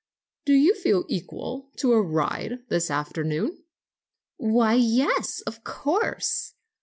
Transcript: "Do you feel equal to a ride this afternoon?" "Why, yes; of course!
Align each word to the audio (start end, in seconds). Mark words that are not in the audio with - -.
"Do 0.45 0.53
you 0.53 0.73
feel 0.73 1.05
equal 1.09 1.69
to 1.75 1.93
a 1.93 2.01
ride 2.01 2.63
this 2.69 2.89
afternoon?" 2.89 3.61
"Why, 4.37 4.73
yes; 4.73 5.41
of 5.41 5.63
course! 5.63 6.55